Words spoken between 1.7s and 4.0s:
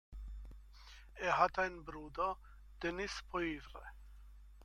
Bruder, Denis Poivre.